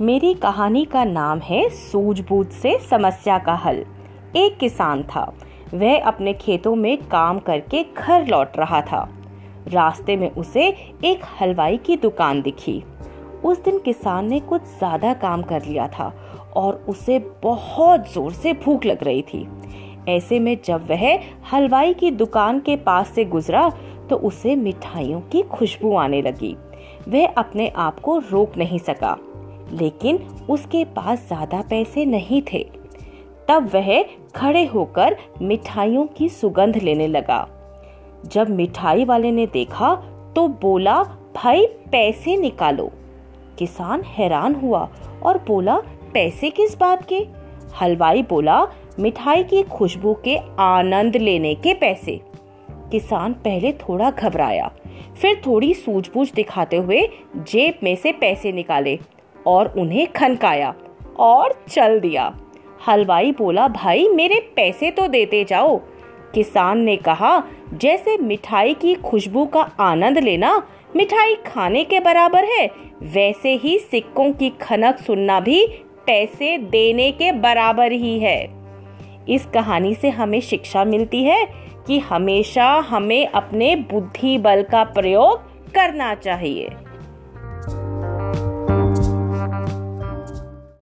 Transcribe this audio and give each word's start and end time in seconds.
मेरी 0.00 0.32
कहानी 0.34 0.84
का 0.84 1.02
नाम 1.04 1.38
है 1.38 1.68
सूझबूझ 1.68 2.46
से 2.46 2.76
समस्या 2.80 3.38
का 3.38 3.54
हल। 3.54 3.76
एक 4.36 4.56
किसान 4.58 5.02
था। 5.04 5.22
वह 5.74 6.04
अपने 6.06 6.34
खेतों 6.34 6.74
में 6.76 6.96
काम 7.04 7.38
करके 7.38 7.82
घर 7.96 8.26
लौट 8.26 8.58
रहा 8.58 8.80
था। 8.82 9.00
रास्ते 9.68 10.16
में 10.16 10.30
उसे 10.30 10.66
एक 11.04 11.24
हलवाई 11.40 11.76
की 11.76 11.96
दुकान 11.96 12.42
दिखी। 12.42 12.82
उस 13.44 13.64
दिन 13.64 13.78
किसान 13.78 14.28
ने 14.28 14.40
कुछ 14.40 14.62
ज़्यादा 14.68 15.14
काम 15.16 15.42
कर 15.42 15.64
लिया 15.64 15.88
था 15.88 16.12
और 16.56 16.84
उसे 16.88 17.18
बहुत 17.42 18.12
ज़ोर 18.12 18.32
से 18.32 18.52
भूख 18.54 18.86
लग 18.86 19.04
रही 19.04 19.22
थी। 19.24 19.46
ऐसे 20.08 20.40
में 20.40 20.56
जब 20.64 20.86
वह 20.90 21.08
हलवाई 21.52 21.94
की 21.94 22.10
दुकान 22.12 22.60
के 22.60 22.76
पास 22.76 23.08
से 23.08 23.24
गुजरा 23.26 23.68
तो 24.10 24.16
उसे 24.16 24.56
मिठाइयों 24.56 25.20
की 25.22 25.42
खुशबू 25.50 25.96
आने 25.96 26.22
लगी। 26.22 26.56
वह 27.08 27.26
अपने 27.28 27.68
आप 27.76 28.00
को 28.00 28.18
रोक 28.30 28.56
नहीं 28.56 28.78
सका। 28.78 29.16
लेकिन 29.72 30.18
उसके 30.50 30.84
पास 30.86 31.26
ज़्यादा 31.26 31.60
पैसे 31.60 32.04
नहीं 32.04 32.42
थे। 32.52 32.62
तब 33.48 33.70
वह 33.74 34.02
खड़े 34.34 34.64
होकर 34.66 35.16
मिठाइयों 35.42 36.06
की 36.06 36.28
सुगंध 36.28 36.76
लेने 36.76 37.06
लगा। 37.06 37.46
जब 38.24 38.50
मिठाई 38.50 39.04
वाले 39.04 39.30
ने 39.32 39.46
देखा 39.46 39.94
तो 40.36 40.46
बोला, 40.62 41.02
भाई, 41.36 41.66
पैसे 41.92 42.36
निकालो। 42.36 42.90
किसान 43.58 44.02
हैरान 44.06 44.54
हुआ 44.54 44.88
और 45.22 45.38
बोला, 45.38 45.76
पैसे 46.14 46.50
किस 46.50 46.76
बात 46.78 47.06
के? 47.08 47.26
हलवाई 47.80 48.22
बोला, 48.22 48.66
मिठाई 48.98 49.42
की 49.44 49.62
खुशबू 49.62 50.14
के 50.24 50.36
आनंद 50.60 51.16
लेने 51.16 51.54
के 51.54 51.74
पैसे। 51.74 52.20
किसान 52.90 53.32
पहले 53.34 53.72
थोड़ा 53.80 54.10
घबराया, 54.10 54.70
फिर 55.16 55.40
थोड़ी 55.46 55.72
सूझबूझ 55.74 56.30
दिखाते 56.32 56.76
हुए 56.76 57.06
जेब 57.36 57.78
में 57.82 57.94
से 57.96 58.12
पैसे 58.12 58.52
निकाले। 58.52 58.98
और 59.46 59.74
उन्हें 59.78 60.06
खनकाया 60.06 60.74
और 61.18 61.64
चल 61.68 62.00
दिया। 62.00 62.38
हलवाई 62.88 63.32
बोला, 63.32 63.68
भाई, 63.68 64.08
मेरे 64.08 64.52
पैसे 64.56 64.90
तो 64.90 65.08
देते 65.08 65.44
जाओ। 65.44 65.80
किसान 66.34 66.78
ने 66.78 66.96
कहा, 66.96 67.42
जैसे 67.74 68.18
मिठाई 68.18 68.74
की 68.74 68.94
खुशबू 68.94 69.46
का 69.46 69.60
आनंद 69.80 70.18
लेना 70.18 70.66
मिठाई 70.96 71.34
खाने 71.34 71.84
के 71.84 72.00
बराबर 72.00 72.44
है, 72.44 72.70
वैसे 73.02 73.54
ही 73.54 73.78
सिक्कों 73.78 74.32
की 74.32 74.50
खनक 74.50 74.98
सुनना 74.98 75.40
भी 75.40 75.66
पैसे 76.06 76.58
देने 76.58 77.10
के 77.10 77.32
बराबर 77.32 77.92
ही 77.92 78.18
है। 78.18 78.48
इस 79.28 79.46
कहानी 79.46 79.94
से 79.94 80.08
हमें 80.08 80.40
शिक्षा 80.40 80.84
मिलती 80.84 81.24
है 81.24 81.46
कि 81.86 81.98
हमेशा 81.98 82.64
हमें 82.64 83.26
अपने 83.26 83.76
बुद्धि 83.76 84.38
बल 84.38 84.62
का 84.62 84.84
प्रयोग 84.84 85.40
करना 85.72 86.14
चाहिए। 86.14 86.68